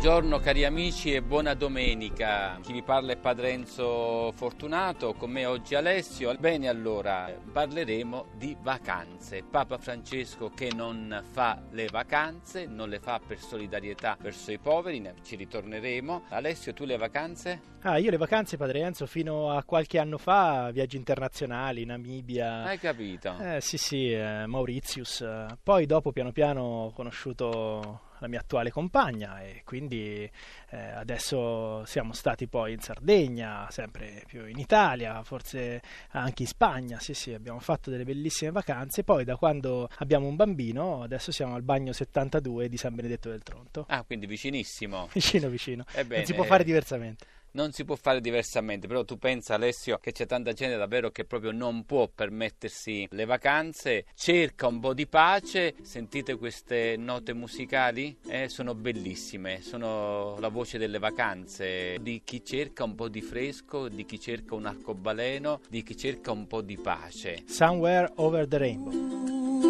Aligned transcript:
Buongiorno 0.00 0.38
cari 0.38 0.64
amici 0.64 1.12
e 1.12 1.20
buona 1.20 1.52
domenica. 1.52 2.58
Chi 2.62 2.72
vi 2.72 2.80
parla 2.82 3.12
è 3.12 3.18
Padre 3.18 3.50
Enzo 3.50 4.32
Fortunato, 4.32 5.12
con 5.12 5.30
me 5.30 5.44
oggi 5.44 5.74
Alessio. 5.74 6.34
Bene 6.38 6.68
allora, 6.68 7.30
parleremo 7.52 8.28
di 8.34 8.56
vacanze. 8.62 9.42
Papa 9.42 9.76
Francesco 9.76 10.48
che 10.54 10.70
non 10.74 11.22
fa 11.32 11.62
le 11.72 11.86
vacanze, 11.92 12.64
non 12.64 12.88
le 12.88 12.98
fa 12.98 13.20
per 13.24 13.38
solidarietà 13.38 14.16
verso 14.18 14.50
i 14.50 14.58
poveri, 14.58 15.06
ci 15.22 15.36
ritorneremo. 15.36 16.22
Alessio, 16.30 16.72
tu 16.72 16.86
le 16.86 16.96
vacanze? 16.96 17.60
Ah, 17.82 17.98
io 17.98 18.10
le 18.10 18.16
vacanze, 18.16 18.56
Padre 18.56 18.80
Enzo, 18.80 19.04
fino 19.04 19.50
a 19.50 19.62
qualche 19.64 19.98
anno 19.98 20.16
fa, 20.16 20.70
viaggi 20.72 20.96
internazionali, 20.96 21.84
Namibia. 21.84 22.62
Hai 22.62 22.78
capito? 22.78 23.36
Eh 23.38 23.60
sì 23.60 23.76
sì, 23.76 24.10
eh, 24.10 24.46
Mauritius. 24.46 25.22
Poi 25.62 25.84
dopo 25.84 26.10
piano 26.10 26.32
piano 26.32 26.62
ho 26.62 26.90
conosciuto 26.92 28.08
la 28.20 28.28
mia 28.28 28.40
attuale 28.40 28.70
compagna 28.70 29.42
e 29.42 29.62
quindi 29.64 30.30
eh, 30.70 30.76
adesso 30.76 31.84
siamo 31.84 32.12
stati 32.12 32.46
poi 32.46 32.72
in 32.72 32.80
Sardegna, 32.80 33.66
sempre 33.70 34.22
più 34.26 34.46
in 34.46 34.58
Italia, 34.58 35.22
forse 35.22 35.82
anche 36.10 36.42
in 36.42 36.48
Spagna, 36.48 37.00
sì 37.00 37.14
sì, 37.14 37.34
abbiamo 37.34 37.58
fatto 37.58 37.90
delle 37.90 38.04
bellissime 38.04 38.50
vacanze, 38.50 39.02
poi 39.02 39.24
da 39.24 39.36
quando 39.36 39.88
abbiamo 39.98 40.26
un 40.26 40.36
bambino 40.36 41.02
adesso 41.02 41.32
siamo 41.32 41.54
al 41.54 41.62
bagno 41.62 41.92
72 41.92 42.68
di 42.68 42.76
San 42.76 42.94
Benedetto 42.94 43.28
del 43.28 43.42
Tronto. 43.42 43.84
Ah, 43.88 44.04
quindi 44.04 44.26
vicinissimo. 44.26 45.08
Vicino, 45.12 45.48
vicino. 45.48 45.84
Ebbene, 45.92 46.16
non 46.18 46.26
si 46.26 46.34
può 46.34 46.44
fare 46.44 46.64
diversamente 46.64 47.26
non 47.52 47.72
si 47.72 47.84
può 47.84 47.96
fare 47.96 48.20
diversamente, 48.20 48.86
però 48.86 49.04
tu 49.04 49.18
pensa 49.18 49.54
Alessio 49.54 49.98
che 49.98 50.12
c'è 50.12 50.26
tanta 50.26 50.52
gente 50.52 50.76
davvero 50.76 51.10
che 51.10 51.24
proprio 51.24 51.52
non 51.52 51.84
può 51.84 52.08
permettersi 52.08 53.06
le 53.10 53.24
vacanze, 53.24 54.06
cerca 54.14 54.66
un 54.66 54.80
po' 54.80 54.94
di 54.94 55.06
pace, 55.06 55.74
sentite 55.82 56.36
queste 56.36 56.96
note 56.96 57.32
musicali? 57.32 58.16
Eh, 58.26 58.48
sono 58.48 58.74
bellissime, 58.74 59.60
sono 59.62 60.38
la 60.38 60.48
voce 60.48 60.78
delle 60.78 60.98
vacanze, 60.98 61.98
di 62.00 62.22
chi 62.24 62.44
cerca 62.44 62.84
un 62.84 62.94
po' 62.94 63.08
di 63.08 63.20
fresco, 63.20 63.88
di 63.88 64.04
chi 64.04 64.20
cerca 64.20 64.54
un 64.54 64.66
arcobaleno, 64.66 65.60
di 65.68 65.82
chi 65.82 65.96
cerca 65.96 66.30
un 66.30 66.46
po' 66.46 66.62
di 66.62 66.76
pace. 66.76 67.44
Somewhere 67.46 68.10
over 68.16 68.46
the 68.46 68.58
rainbow. 68.58 69.69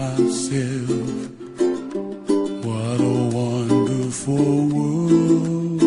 myself, 0.00 1.28
what 2.66 3.00
a 3.14 3.18
wonderful 3.38 4.52
world. 4.74 5.82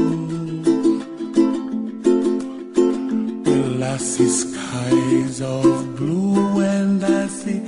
Well, 3.48 3.84
I 3.84 3.98
see 3.98 4.32
skies 4.42 5.42
of 5.42 5.96
blue 5.98 6.62
and 6.62 7.04
I 7.04 7.26
see 7.40 7.60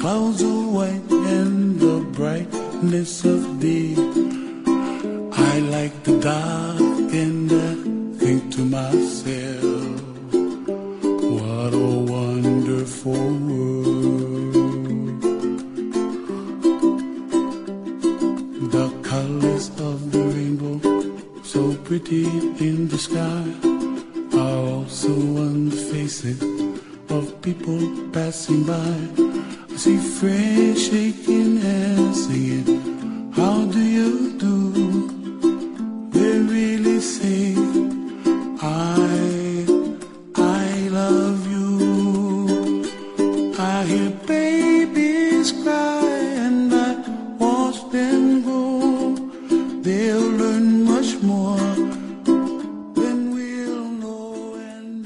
clouds 0.00 0.42
of 0.42 0.72
white 0.76 1.08
and 1.36 1.78
the 1.78 1.96
brightness 2.18 3.24
of 3.24 3.40
day. 3.60 3.94
I 5.50 5.54
like 5.76 5.96
the 6.02 6.16
dark 6.30 7.10
and 7.24 7.48
I 7.68 7.72
think 8.18 8.40
to 8.54 8.62
myself. 8.64 9.51
in 22.12 22.88
the 22.88 22.98
sky 22.98 23.44
are 24.38 24.58
also 24.74 25.08
on 25.08 25.70
the 25.70 25.76
faces 25.76 26.42
of 27.08 27.40
people 27.40 27.80
passing 28.12 28.64
by. 28.64 28.96
I 29.72 29.76
see 29.76 29.96
friends 29.96 30.88
shaking 30.88 31.56
hands, 31.56 32.26
singing, 32.26 33.32
How 33.32 33.64
do 33.64 33.80
you 33.80 34.38
do? 34.38 34.41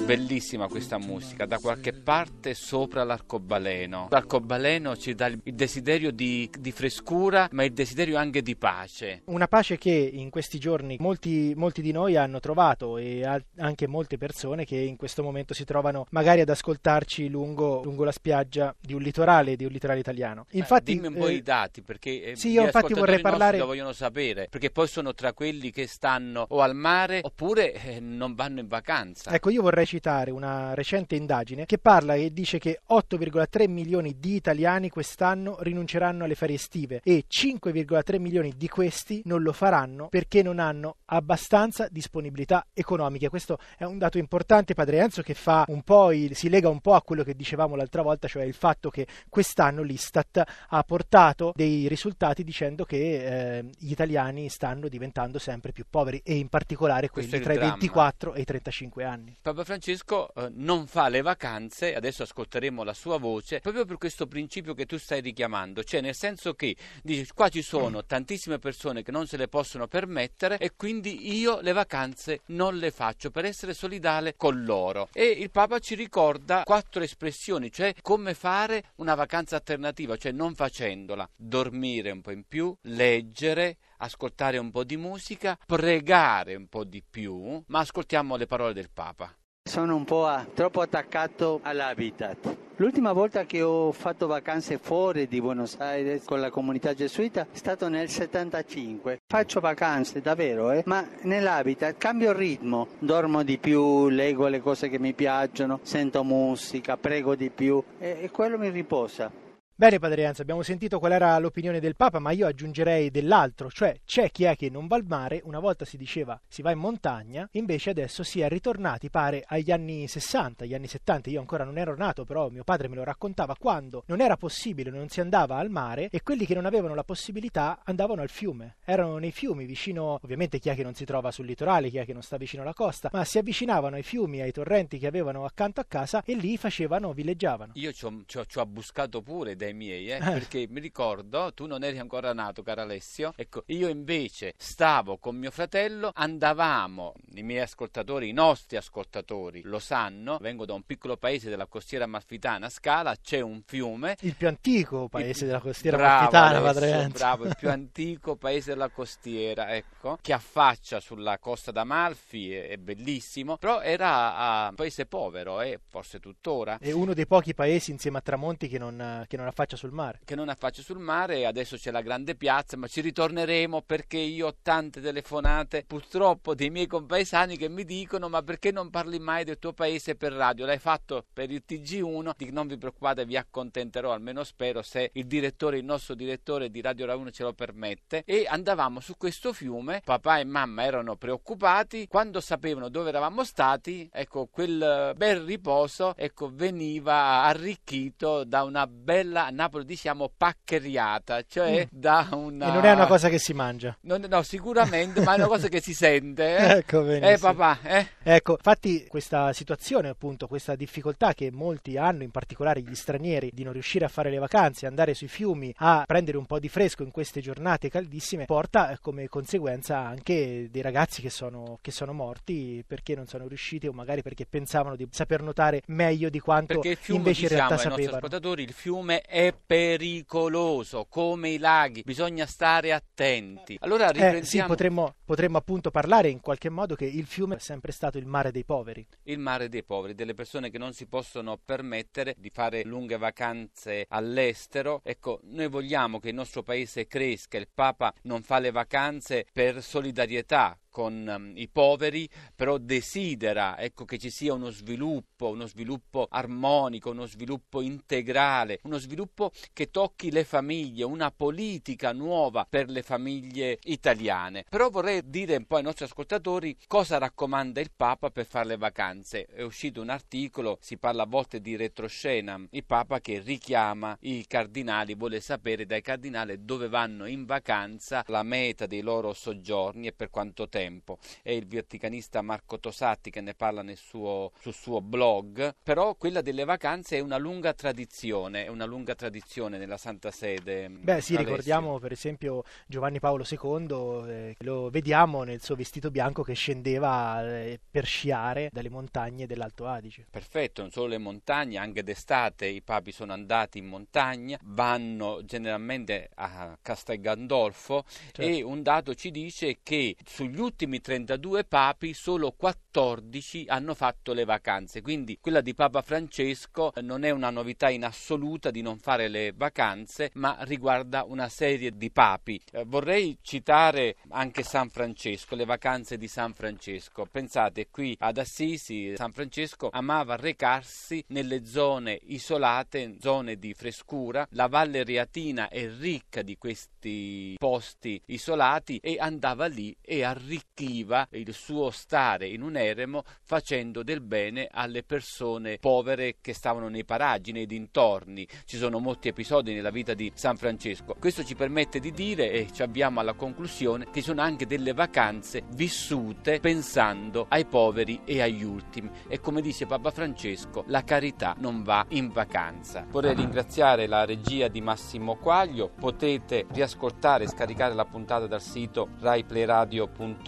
Bellissima 0.07 0.69
questa 0.69 0.99
musica, 0.99 1.47
da 1.47 1.59
qualche 1.59 1.93
parte 1.93 2.55
sopra 2.55 3.03
l'arcobaleno. 3.03 4.07
L'arcobaleno 4.09 4.97
ci 4.97 5.17
dà 5.17 5.27
il 5.27 5.41
desiderio 5.43 6.13
di, 6.13 6.49
di 6.57 6.71
frescura, 6.71 7.49
ma 7.51 7.65
il 7.65 7.73
desiderio 7.73 8.17
anche 8.17 8.41
di 8.41 8.55
pace. 8.55 9.23
Una 9.25 9.49
pace 9.49 9.79
che 9.79 9.91
in 9.91 10.31
questi 10.31 10.61
giorni 10.61 10.97
molti, 11.01 11.55
molti 11.57 11.83
di 11.83 11.91
noi 11.91 12.15
hanno 12.15 12.39
trovato 12.39 12.99
e 12.99 13.25
anche 13.57 13.89
molte 13.89 14.17
persone 14.17 14.65
che 14.65 14.77
in 14.77 14.95
questo 14.95 15.25
momento 15.25 15.55
si 15.55 15.65
trovano 15.65 16.07
magari 16.11 16.41
ad 16.41 16.51
ascoltarci 16.51 17.29
lungo, 17.29 17.83
lungo 17.83 18.05
la 18.05 18.13
spiaggia 18.13 18.73
di 18.81 18.95
un 18.95 19.03
litorale, 19.03 19.57
di 19.57 19.65
un 19.65 19.73
litorale 19.73 19.99
italiano. 19.99 20.47
Infatti, 20.51 20.95
Beh, 20.95 21.01
dimmi 21.01 21.15
un 21.17 21.21
po' 21.21 21.27
eh, 21.27 21.33
i 21.35 21.43
dati 21.43 21.83
perché 21.83 22.23
eh, 22.23 22.37
sì, 22.37 22.51
io 22.51 22.63
infatti 22.63 22.95
vorrei 22.95 23.21
parlare. 23.21 23.59
Lo 23.59 23.67
vogliono 23.67 23.93
sapere 23.93 24.47
perché 24.49 24.71
poi 24.71 24.87
sono 24.87 25.15
tra 25.15 25.33
quelli 25.33 25.73
che 25.73 25.89
stanno 25.89 26.47
o 26.49 26.61
al 26.61 26.77
mare 26.77 27.19
oppure 27.25 27.73
eh, 27.73 27.99
non 27.99 28.37
vanno 28.37 28.61
in 28.61 28.69
vacanza. 28.69 29.33
Ecco, 29.33 29.51
io 29.51 29.63
vorrei 29.63 29.95
citare 29.97 30.31
una 30.31 30.75
recente 30.75 31.17
indagine 31.17 31.65
che 31.65 31.79
parla 31.79 32.15
e 32.15 32.31
dice 32.31 32.59
che 32.59 32.81
8,3 32.91 33.69
milioni 33.69 34.17
di 34.19 34.35
italiani 34.35 34.91
quest'anno 34.91 35.57
rinunceranno 35.61 36.25
alle 36.25 36.35
ferie 36.35 36.57
estive 36.57 37.01
e 37.03 37.25
5,3 37.27 38.21
milioni 38.21 38.53
di 38.57 38.69
questi 38.69 39.23
non 39.25 39.43
lo 39.43 39.53
faranno 39.53 40.09
perché 40.09 40.43
non 40.43 40.59
hanno 40.59 40.97
abbastanza 41.07 41.89
disponibilità 41.91 42.67
economiche. 42.75 43.31
Questo 43.31 43.59
è 43.79 43.85
un 43.85 43.97
dato 43.97 44.19
importante, 44.19 44.75
Padre 44.75 44.99
Enzo, 44.99 45.23
che 45.23 45.33
fa 45.33 45.65
un 45.69 45.83
po' 45.83 46.13
il, 46.13 46.37
si 46.37 46.51
lega 46.51 46.69
un 46.69 46.81
po' 46.81 46.95
a 46.95 47.03
quello 47.03 47.23
che 47.23 47.35
dicevamo 47.35 47.75
l'altra 47.75 48.03
volta, 48.03 48.29
cioè 48.29 48.43
il 48.43 48.55
fatto 48.55 48.91
che 48.91 49.07
quest'anno 49.31 49.83
l'Istat 49.83 50.43
ha 50.69 50.83
portato 50.83 51.53
dei 51.55 51.89
risultati 51.89 52.45
dicendo 52.45 52.85
che 52.85 53.59
eh, 53.59 53.65
gli 53.79 53.93
italiani 53.93 54.51
stanno 54.51 54.89
diventando 54.89 55.39
sempre 55.39 55.73
più 55.73 55.87
poveri 55.89 56.21
e 56.23 56.37
in 56.37 56.49
particolare 56.49 57.09
quelli 57.09 57.41
tra 57.41 57.55
i 57.55 57.59
24 57.59 58.35
e 58.35 58.41
i 58.43 58.45
35 58.45 59.05
anni. 59.05 59.37
Papa 59.41 59.65
Francesco 59.65 59.86
eh, 59.93 60.51
non 60.55 60.87
fa 60.87 61.09
le 61.09 61.23
vacanze, 61.23 61.95
adesso 61.95 62.25
ascolteremo 62.25 62.83
la 62.83 62.95
sua 62.95 63.19
voce, 63.19 63.61
proprio 63.61 63.85
per 63.85 63.99
questo 63.99 64.27
principio 64.27 64.75
che 64.75 64.87
tu 64.87 64.99
stai 64.99 65.21
richiamando, 65.21 65.85
cioè 65.85 66.01
nel 66.01 66.15
senso 66.15 66.55
che 66.55 66.75
dici, 67.03 67.27
qua 67.35 67.49
ci 67.49 67.63
sono 67.63 67.99
mm. 67.99 68.07
tantissime 68.07 68.59
persone 68.59 69.03
che 69.03 69.13
non 69.13 69.27
se 69.27 69.37
le 69.37 69.49
possono 69.49 69.87
permettere 69.87 70.59
e 70.59 70.73
quindi 70.77 71.37
io 71.39 71.61
le 71.61 71.73
vacanze 71.73 72.41
non 72.47 72.77
le 72.77 72.91
faccio 72.91 73.31
per 73.31 73.45
essere 73.45 73.75
solidale 73.75 74.35
con 74.37 74.65
loro. 74.65 75.09
E 75.13 75.25
il 75.25 75.51
Papa 75.51 75.79
ci 75.79 75.95
ricorda 75.95 76.63
quattro 76.65 77.03
espressioni, 77.03 77.71
cioè 77.71 77.95
come 78.03 78.35
fare 78.35 78.93
una 78.97 79.15
vacanza 79.15 79.57
alternativa, 79.57 80.17
cioè 80.17 80.33
non 80.33 80.55
facendola, 80.55 81.29
dormire 81.37 82.11
un 82.11 82.21
po' 82.23 82.33
in 82.33 82.45
più, 82.47 82.75
leggere, 82.83 83.79
ascoltare 83.99 84.59
un 84.59 84.71
po' 84.71 84.85
di 84.85 84.97
musica, 84.97 85.59
pregare 85.65 86.55
un 86.55 86.67
po' 86.67 86.85
di 86.85 87.03
più, 87.09 87.63
ma 87.67 87.81
ascoltiamo 87.81 88.37
le 88.37 88.47
parole 88.47 88.73
del 88.73 88.91
Papa. 88.93 89.35
Sono 89.67 89.97
un 89.97 90.05
po' 90.05 90.27
a, 90.27 90.47
troppo 90.55 90.81
attaccato 90.81 91.59
all'habitat. 91.61 92.57
L'ultima 92.77 93.13
volta 93.13 93.47
che 93.47 93.63
ho 93.63 93.91
fatto 93.91 94.29
vacanze 94.29 94.79
fuori 94.79 95.27
di 95.27 95.41
Buenos 95.41 95.75
Aires 95.81 96.25
con 96.25 96.41
la 96.41 96.51
comunità 96.51 96.95
gesuita 96.95 97.49
è 97.51 97.57
stato 97.57 97.89
nel 97.89 98.09
75. 98.09 99.23
Faccio 99.27 99.59
vacanze 99.59 100.21
davvero, 100.21 100.71
eh? 100.71 100.85
ma 100.87 101.05
nell'habitat 101.23 101.97
cambio 101.99 102.33
ritmo, 102.33 102.87
dormo 103.01 103.43
di 103.43 103.59
più, 103.59 104.09
leggo 104.09 104.47
le 104.47 104.61
cose 104.61 104.89
che 104.89 105.01
mi 105.01 105.15
piacciono, 105.15 105.81
sento 105.83 106.23
musica, 106.23 106.97
prego 106.97 107.35
di 107.35 107.51
più 107.51 107.83
e, 107.99 108.19
e 108.21 108.31
quello 108.31 108.59
mi 108.59 108.69
riposa. 108.69 109.46
Bene 109.79 109.99
Padre 109.99 110.25
Anza, 110.25 110.41
abbiamo 110.41 110.63
sentito 110.63 110.99
qual 110.99 111.13
era 111.13 111.39
l'opinione 111.39 111.81
del 111.81 111.97
Papa, 111.97 112.19
ma 112.19 112.31
io 112.31 112.47
aggiungerei 112.47 113.11
dell'altro, 113.11 113.71
cioè 113.71 114.01
c'è 114.07 114.31
chi 114.31 114.45
è 114.45 114.57
che 114.57 114.71
non 114.71 114.87
va 114.87 114.97
al 114.97 115.05
mare, 115.07 115.43
una 115.45 115.59
volta 115.59 115.85
si 115.85 115.99
diceva 115.99 116.41
si 116.49 116.63
va 116.63 116.71
in 116.71 116.79
montagna, 116.79 117.47
invece 117.53 117.91
adesso 117.91 118.23
si 118.23 118.41
è 118.41 118.49
ritornati 118.49 119.11
pare 119.11 119.45
agli 119.47 119.71
anni 119.71 120.09
60, 120.09 120.65
agli 120.65 120.73
anni 120.73 120.87
70, 120.87 121.29
io 121.29 121.41
ancora 121.41 121.65
non 121.65 121.77
ero 121.77 121.95
nato, 121.95 122.25
però 122.25 122.49
mio 122.49 122.65
padre 122.65 122.89
me 122.89 122.95
lo 122.95 123.05
raccontava, 123.05 123.55
quando 123.55 124.03
non 124.07 124.23
era 124.23 124.39
possibile, 124.39 124.89
non 124.89 125.11
si 125.11 125.21
andava 125.21 125.57
al 125.57 125.69
mare 125.69 126.09
e 126.11 126.23
quelli 126.23 126.47
che 126.47 126.55
non 126.55 126.65
avevano 126.65 126.95
la 126.95 127.05
possibilità 127.05 127.83
andavano 127.85 128.23
al 128.23 128.31
fiume, 128.31 128.77
erano 128.83 129.19
nei 129.19 129.31
fiumi 129.31 129.67
vicino, 129.67 130.19
ovviamente 130.23 130.59
chi 130.59 130.71
è 130.71 130.75
che 130.75 130.85
non 130.85 130.95
si 130.95 131.05
trova 131.05 131.31
sul 131.31 131.45
litorale, 131.45 131.91
chi 131.91 131.99
è 131.99 132.07
che 132.07 132.15
non 132.15 132.23
sta 132.23 132.39
vicino 132.39 132.63
alla 132.63 132.73
costa, 132.73 133.11
ma 133.13 133.25
si 133.25 133.37
avvicinavano 133.37 133.97
ai 133.97 134.03
fiumi, 134.03 134.41
ai 134.41 134.53
torrenti 134.53 134.97
che 134.97 135.07
avevano 135.07 135.45
accanto 135.45 135.83
a 135.83 135.85
casa 135.87 136.23
e 136.25 136.35
lì 136.35 136.57
facevano, 136.57 137.13
villeggiavano. 137.13 137.73
Io 137.75 137.93
ci 137.93 138.07
ho 138.07 138.61
abbuscato 138.63 139.21
pure 139.21 139.55
dai 139.67 139.75
miei, 139.75 140.11
eh, 140.11 140.19
perché 140.19 140.67
mi 140.69 140.81
ricordo, 140.81 141.53
tu 141.53 141.67
non 141.67 141.83
eri 141.83 141.99
ancora 141.99 142.33
nato, 142.33 142.63
caro 142.63 142.83
Alessio, 142.83 143.33
ecco, 143.37 143.65
io 143.67 143.89
invece 143.89 144.55
stavo 144.57 145.19
con 145.19 145.37
mio 145.37 145.51
fratello, 145.51 146.11
andavamo, 146.15 147.15
i 147.35 147.43
miei 147.43 147.63
ascoltatori, 147.63 148.29
i 148.29 148.33
nostri 148.33 148.77
ascoltatori 148.77 149.63
lo 149.63 149.79
sanno, 149.79 150.39
vengo 150.41 150.65
da 150.65 150.75
un 150.75 150.83
piccolo 150.83 151.17
paese 151.17 151.51
della 151.51 151.67
costiera 151.67 152.05
amalfitana, 152.05 152.69
Scala, 152.69 153.17
c'è 153.21 153.41
un 153.41 153.63
fiume. 153.65 154.17
Il 154.21 154.37
più 154.37 154.47
antico 154.47 155.09
paese 155.09 155.41
il, 155.41 155.47
della 155.47 155.61
costiera 155.61 155.97
bravo, 155.97 156.37
amalfitana, 156.37 156.61
Padre 156.61 157.09
Bravo, 157.09 157.45
il 157.45 157.57
più 157.59 157.71
antico 157.71 158.37
paese 158.37 158.71
della 158.71 158.91
costiera, 158.91 159.75
ecco, 159.75 160.19
che 160.21 160.33
affaccia 160.33 161.01
sulla 161.01 161.39
costa 161.39 161.73
d'Amalfi, 161.73 162.55
è, 162.55 162.69
è 162.69 162.77
bellissimo, 162.77 163.57
però 163.57 163.81
era 163.81 164.67
un 164.69 164.75
paese 164.77 165.07
povero, 165.07 165.61
e 165.61 165.71
eh, 165.71 165.81
forse 165.89 166.21
tuttora. 166.21 166.79
È 166.79 166.93
uno 166.93 167.15
dei 167.15 167.27
pochi 167.27 167.55
paesi 167.55 167.91
insieme 167.91 168.19
a 168.19 168.21
Tramonti 168.21 168.69
che 168.69 168.79
non, 168.79 169.25
che 169.27 169.37
non 169.37 169.47
affaccia 169.57 169.77
sul 169.77 169.93
mare. 169.93 170.21
Che 170.23 170.35
non 170.35 170.51
affaccia 170.51 170.83
sul 170.83 170.99
mare, 170.99 171.47
adesso 171.47 171.77
c'è 171.79 171.91
la 171.91 172.03
grande 172.03 172.35
piazza, 172.35 172.77
ma 172.77 172.87
ci 172.87 173.01
ritorneremo 173.01 173.81
perché 173.81 174.19
io 174.19 174.49
ho 174.49 174.57
tante 174.61 175.01
telefonate 175.01 175.85
purtroppo 175.87 176.55
dei 176.55 176.69
miei 176.69 176.87
compaesani 176.87 177.57
che 177.57 177.71
mi 177.71 177.85
dicono 177.85 178.29
ma 178.29 178.43
perché 178.43 178.71
non 178.71 178.91
parli 178.91 179.19
mai 179.19 179.45
del 179.45 179.59
tuo 179.59 179.73
paese 179.73 180.15
per 180.15 180.33
radio? 180.33 180.67
L'hai 180.67 180.79
fatto 180.79 181.25
per 181.33 181.51
il 181.51 181.63
TG1, 181.67 182.33
Dico, 182.37 182.53
non 182.53 182.67
vi 182.67 182.77
preoccupate, 182.77 183.25
vi 183.25 183.37
accontenterò, 183.37 184.13
almeno 184.13 184.45
spero, 184.45 184.83
se 184.83 185.11
il 185.15 185.27
direttore, 185.27 185.79
il 185.79 185.85
nostro 185.85 186.15
direttore 186.15 186.71
di 186.71 186.83
Radio 186.83 187.07
Ra 187.07 187.17
1 187.17 187.31
ce 187.31 187.43
lo 187.43 187.55
permette. 187.55 188.25
E 188.27 188.47
andavamo 188.47 189.01
su 189.01 189.17
questo 189.17 189.55
fiume, 189.55 190.03
papà 190.05 190.39
e 190.39 190.45
mamma 190.45 190.85
erano 190.85 191.17
preoccupati, 191.17 192.07
quando 192.09 192.41
sapevano 192.41 192.91
dove 192.91 193.09
eravamo 193.09 193.43
stati, 193.43 194.07
ecco, 194.13 194.49
quel 194.51 195.15
bel 195.17 195.41
riposo 195.41 196.15
ecco, 196.15 196.51
veniva 196.53 197.43
arricchito 197.45 198.45
da 198.45 198.63
una 198.63 198.87
bella 198.87 199.46
a 199.47 199.51
Napoli 199.51 199.85
diciamo 199.85 200.31
paccheriata, 200.37 201.43
cioè 201.47 201.85
mm. 201.85 201.89
da 201.91 202.29
una... 202.33 202.69
E 202.69 202.73
non 202.73 202.85
è 202.85 202.91
una 202.91 203.07
cosa 203.07 203.29
che 203.29 203.39
si 203.39 203.53
mangia. 203.53 203.97
Non, 204.01 204.25
no, 204.29 204.43
sicuramente, 204.43 205.21
ma 205.23 205.35
è 205.35 205.37
una 205.37 205.47
cosa 205.47 205.69
che 205.69 205.81
si 205.81 205.95
sente. 205.95 206.57
Eh? 206.57 206.79
ecco, 206.79 207.03
benissimo. 207.03 207.31
Eh, 207.31 207.39
papà, 207.39 207.79
eh? 207.83 208.09
Ecco, 208.25 208.53
infatti 208.53 209.07
questa 209.07 209.53
situazione, 209.53 210.09
appunto, 210.09 210.49
questa 210.49 210.75
difficoltà 210.75 211.33
che 211.33 211.53
molti 211.53 211.97
hanno, 211.97 212.25
in 212.25 212.33
particolare 212.33 212.81
gli 212.81 212.95
stranieri, 212.97 213.51
di 213.55 213.63
non 213.63 213.73
riuscire 213.73 214.05
a 214.05 214.09
fare 214.09 214.31
le 214.31 214.39
vacanze, 214.39 214.87
andare 214.87 215.15
sui 215.15 215.29
fiumi, 215.29 215.73
a 215.77 216.03
prendere 216.05 216.39
un 216.39 216.47
po' 216.47 216.59
di 216.59 216.69
fresco 216.69 217.05
in 217.05 217.13
queste 217.13 217.41
giornate 217.41 217.89
caldissime, 217.89 218.47
porta 218.47 218.91
eh, 218.91 218.99
come 219.01 219.29
conseguenza 219.29 219.99
anche 219.99 220.67
dei 220.73 220.83
ragazzi 220.83 221.23
che 221.23 221.31
sono, 221.31 221.79
che 221.81 221.93
sono 221.93 222.13
morti 222.13 222.83
perché 222.85 223.15
non 223.15 223.27
sono 223.27 223.47
riusciti 223.47 223.87
o 223.87 223.93
magari 223.93 224.23
perché 224.23 224.45
pensavano 224.45 224.97
di 224.97 225.07
saper 225.13 225.43
nuotare 225.43 225.83
meglio 225.87 226.31
di 226.31 226.41
quanto 226.41 226.81
fiume, 226.83 227.19
invece 227.19 227.43
in 227.43 227.49
realtà 227.49 227.77
sapevano. 227.77 227.95
Perché 227.97 228.17
ascoltatori, 228.17 228.63
il 228.65 228.73
fiume 228.73 229.21
è 229.21 229.36
pericoloso, 229.67 231.07
come 231.09 231.51
i 231.51 231.59
laghi, 231.59 232.03
bisogna 232.03 232.47
stare 232.47 232.93
attenti. 232.93 233.77
Allora 233.81 234.07
riprendiamo... 234.09 234.39
Eh, 234.39 234.45
sì, 234.45 234.63
potremmo, 234.63 235.15
potremmo 235.25 235.59
appunto 235.59 235.91
parlare 235.91 236.31
in 236.31 236.41
qualche 236.41 236.71
modo 236.71 236.95
che 236.95 237.05
il 237.05 237.27
fiume 237.27 237.57
è 237.57 237.59
sempre 237.59 237.93
stato 237.93 238.17
il 238.17 238.27
mare 238.27 238.51
dei 238.51 238.65
poveri. 238.65 239.07
Il 239.25 239.39
mare 239.39 239.69
dei 239.69 239.85
poveri, 239.85 240.15
delle 240.15 240.33
persone 240.33 240.71
che 240.71 240.79
non 240.79 240.95
si 240.95 241.07
possono 241.07 241.59
permettere 241.63 242.35
di 242.39 242.51
fare 242.51 242.83
lunghe 242.85 243.19
vacanze 243.19 244.07
all'estero. 244.09 245.01
Ecco, 245.05 245.41
noi 245.45 245.69
vogliamo 245.69 246.19
che 246.19 246.31
il 246.31 246.35
nostro 246.35 246.63
paese 246.63 247.07
cresca, 247.07 247.59
il 247.59 247.69
Papa 247.73 248.15
non 248.23 248.43
fa 248.43 248.59
le 248.59 248.71
vacanze 248.71 249.47
per 249.53 249.83
solidarietà 249.83 250.79
con 250.97 251.31
um, 251.31 251.53
i 251.57 251.69
poveri, 251.69 252.27
però 252.55 252.79
desidera 252.79 253.79
ecco, 253.79 254.07
che 254.07 254.17
ci 254.17 254.31
sia 254.31 254.55
uno 254.55 254.71
sviluppo, 254.71 255.51
uno 255.51 255.67
sviluppo 255.67 256.27
armonico, 256.31 257.11
uno 257.11 257.27
sviluppo 257.27 257.83
integrale, 257.83 258.79
uno 258.85 258.97
sviluppo 258.97 259.53
che 259.75 259.91
tocchi 259.91 260.31
le 260.31 260.45
famiglie, 260.45 261.05
una 261.05 261.31
politica 261.31 262.15
nuova 262.15 262.67
per 262.67 262.89
le 262.89 263.03
famiglie 263.03 263.79
italiane. 263.83 264.65
Però 264.71 264.89
vorrei 264.89 265.21
dire 265.23 265.57
un 265.57 265.67
po' 265.67 265.77
ai 265.77 265.83
nostri 265.83 266.07
ascoltatori 266.07 266.75
cosa 266.87 267.19
raccomanda 267.19 267.83
il 267.83 267.91
Papa 267.95 268.31
per 268.31 268.47
fare 268.47 268.69
le 268.69 268.79
vacanze. 268.79 269.45
È 269.45 269.61
uscito 269.61 270.01
un 270.01 270.09
articolo, 270.09 270.79
si 270.81 270.97
parla 270.97 271.25
a 271.25 271.27
volte 271.27 271.61
di 271.61 271.77
retroscena, 271.77 272.59
il 272.71 272.85
Papa 272.87 273.21
che 273.21 273.41
richiama 273.41 274.17
i 274.21 274.47
cardinali, 274.49 275.15
vuole 275.15 275.41
sapere 275.41 275.85
dai 275.85 276.01
cardinali 276.01 276.65
dove 276.65 276.89
vanno 276.89 277.27
in 277.27 277.45
vacanza, 277.45 278.25
la 278.29 278.43
meta 278.43 278.87
dei 278.87 279.03
loro 279.03 279.35
soggiorni 279.35 280.07
e 280.07 280.13
per 280.15 280.31
quanto 280.31 280.67
tempo 280.71 280.85
tempo. 280.87 281.19
È 281.43 281.51
il 281.51 281.67
vaticanista 281.67 282.43
Marco 282.43 282.79
Tosatti 282.79 283.31
che 283.31 283.41
ne 283.41 283.55
parla 283.55 283.83
nel 283.83 283.97
suo, 283.97 284.53
sul 284.61 284.73
suo 284.73 285.01
blog, 285.01 285.75
però 285.83 286.15
quella 286.15 286.41
delle 286.41 286.65
vacanze 286.65 287.17
è 287.17 287.21
una 287.21 287.39
lunga 287.39 287.73
tradizione, 287.75 288.65
è 288.65 288.69
una 288.69 288.85
lunga 288.85 289.15
tradizione 289.15 289.79
nella 289.79 289.97
Santa 289.97 290.31
Sede. 290.31 290.89
Beh 290.89 291.21
sì, 291.21 291.35
Alessio. 291.35 291.39
ricordiamo 291.39 291.99
per 291.99 292.13
esempio 292.13 292.63
Giovanni 292.87 293.19
Paolo 293.19 293.45
II, 293.49 294.31
eh, 294.31 294.57
lo 294.61 294.91
vediamo 294.91 295.43
nel 295.43 295.61
suo 295.61 295.75
vestito 295.75 296.11
bianco 296.11 296.43
che 296.43 296.55
scendeva 296.55 297.45
eh, 297.45 297.81
per 297.91 298.07
sciare 298.07 298.69
dalle 298.73 298.91
montagne 298.91 299.47
dell'Alto 299.47 299.87
Adige. 299.87 300.27
Perfetto, 300.31 300.83
non 300.83 300.91
solo 300.91 301.09
le 301.09 301.19
montagne, 301.19 301.79
anche 301.79 302.03
d'estate 302.03 302.67
i 302.67 302.83
papi 302.83 303.11
sono 303.11 303.33
andati 303.33 303.79
in 303.79 303.87
montagna, 303.87 304.59
vanno 304.63 305.41
generalmente 305.45 306.31
a 306.35 306.79
Castel 306.81 307.21
Gandolfo 307.21 308.05
certo. 308.07 308.43
e 308.43 308.63
un 308.63 308.83
dato 308.83 309.15
ci 309.15 309.31
dice 309.31 309.79
che 309.83 310.17
sugli 310.25 310.59
ultimi 310.59 310.76
32 310.77 311.65
papi 311.65 312.13
solo 312.13 312.53
14 312.53 313.65
hanno 313.69 313.95
fatto 313.95 314.35
le 314.35 314.45
vacanze, 314.45 315.01
quindi 315.01 315.39
quella 315.41 315.63
di 315.63 315.75
Papa 315.75 316.03
Francesco 316.03 316.93
non 317.01 317.25
è 317.25 317.31
una 317.31 317.51
novità 317.51 317.89
in 317.89 318.05
assoluta 318.05 318.71
di 318.71 318.83
non 318.83 318.99
fare 318.99 319.29
le 319.29 319.53
vacanze, 319.55 320.31
ma 320.35 320.59
riguarda 320.61 321.25
una 321.25 321.49
serie 321.49 321.97
di 321.97 322.11
papi. 322.11 322.61
Eh, 322.73 322.85
vorrei 322.85 323.39
citare 323.41 324.17
anche 324.29 324.63
San 324.63 324.91
Francesco, 324.91 325.55
le 325.55 325.65
vacanze 325.65 326.19
di 326.19 326.29
San 326.29 326.53
Francesco. 326.53 327.27
Pensate, 327.31 327.89
qui 327.91 328.15
ad 328.19 328.37
Assisi 328.37 329.15
San 329.17 329.33
Francesco 329.33 329.89
amava 329.91 330.37
recarsi 330.37 331.25
nelle 331.29 331.65
zone 331.65 332.19
isolate, 332.25 333.17
zone 333.21 333.57
di 333.57 333.73
frescura. 333.73 334.47
La 334.51 334.67
Valle 334.67 335.05
Reatina 335.05 335.69
è 335.69 335.89
ricca 335.89 336.43
di 336.43 336.57
questi 336.59 337.55
posti 337.59 338.21
isolati 338.27 338.99
e 338.99 339.17
andava 339.19 339.67
lì 339.67 339.97
e 340.01 340.23
arricchiva 340.57 341.29
il 341.33 341.53
suo 341.53 341.91
stare 341.91 342.49
in 342.49 342.63
un 342.63 342.77
eremo 342.77 343.23
facendo 343.43 344.03
del 344.03 344.21
bene 344.21 344.69
alle 344.71 345.03
persone 345.03 345.79
povere 345.79 346.37
che 346.41 346.55
stavano 346.55 346.89
nei 346.89 347.05
paraggi, 347.05 347.53
nei 347.53 347.67
dintorni. 347.67 348.47
Ci 348.65 348.77
sono 348.77 348.99
molti 348.99 349.29
episodi 349.29 349.75
nella 349.75 349.91
vita 349.91 350.15
di 350.15 350.33
San 350.35 350.57
Francesco. 350.57 351.15
Questo 351.19 351.45
ci 351.45 351.55
permette 351.55 352.01
di 352.01 352.11
dire, 352.11 352.51
e 352.51 352.69
ci 352.73 352.83
abbiamo 352.83 353.21
alla 353.21 353.35
conclusione, 353.35 354.09
che 354.11 354.23
sono 354.23 354.41
anche 354.41 354.67
delle 354.67 354.95
vacanze 354.95 355.63
vissute 355.75 356.61
pensando 356.61 357.47
ai 357.49 357.67
poveri 357.67 358.23
e 358.25 358.41
agli 358.41 358.65
ultimi. 358.65 359.11
E 359.29 359.41
come 359.41 359.61
dice 359.61 359.87
Papa 359.87 360.11
Francesco, 360.11 360.85
la 360.89 361.05
carità 361.05 361.55
non 361.59 361.83
va 361.83 362.05
in 362.11 362.31
vacanza. 362.31 363.07
Vorrei 363.11 363.35
ringraziare 363.35 364.07
la 364.07 364.25
regia 364.25 364.69
di 364.69 364.81
Massimo 364.81 365.37
Quaglio. 365.37 365.91
Potete 365.99 366.67
riascoltare 366.71 367.45
e 367.45 367.49
scaricare 367.49 367.95
la 367.95 368.05
puntata 368.05 368.47
dal 368.47 368.63
sito 368.63 369.09
raiplayradio.it 369.21 370.46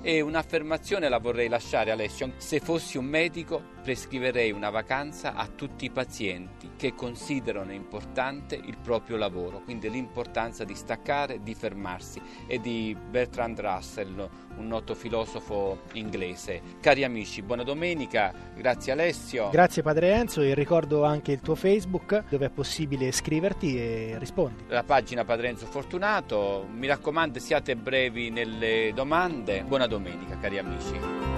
e 0.00 0.20
un'affermazione 0.20 1.08
la 1.08 1.18
vorrei 1.18 1.48
lasciare 1.48 1.90
Alessio. 1.90 2.32
Se 2.36 2.60
fossi 2.60 2.98
un 2.98 3.04
medico 3.04 3.62
prescriverei 3.82 4.52
una 4.52 4.70
vacanza 4.70 5.34
a 5.34 5.46
tutti 5.48 5.84
i 5.84 5.90
pazienti 5.90 6.70
che 6.76 6.94
considerano 6.94 7.72
importante 7.72 8.54
il 8.54 8.76
proprio 8.80 9.16
lavoro, 9.16 9.60
quindi 9.60 9.90
l'importanza 9.90 10.64
di 10.64 10.74
staccare, 10.74 11.42
di 11.42 11.54
fermarsi 11.54 12.20
e 12.46 12.60
di 12.60 12.96
Bertrand 13.10 13.60
Russell, 13.60 14.28
un 14.56 14.66
noto 14.66 14.94
filosofo 14.94 15.82
inglese. 15.92 16.60
Cari 16.80 17.04
amici, 17.04 17.42
buona 17.42 17.64
domenica, 17.64 18.32
grazie 18.54 18.92
Alessio. 18.92 19.50
Grazie 19.50 19.82
Padre 19.82 20.12
Enzo 20.12 20.40
e 20.40 20.54
ricordo 20.54 21.04
anche 21.04 21.32
il 21.32 21.40
tuo 21.40 21.54
Facebook 21.54 22.24
dove 22.28 22.46
è 22.46 22.50
possibile 22.50 23.10
scriverti 23.10 23.76
e 23.76 24.16
rispondi. 24.18 24.64
La 24.68 24.84
pagina 24.84 25.24
Padre 25.24 25.48
Enzo 25.48 25.66
Fortunato, 25.66 26.66
mi 26.70 26.86
raccomando 26.86 27.38
siate 27.38 27.76
brevi 27.76 28.30
nelle 28.30 28.92
domande. 28.94 29.64
Buona 29.64 29.86
domenica 29.86 30.38
cari 30.38 30.58
amici. 30.58 31.31